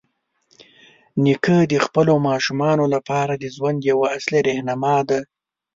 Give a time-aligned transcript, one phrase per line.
[1.23, 5.19] نیکه د خپلو ماشومانو لپاره د ژوند یوه اصلي راهنما دی.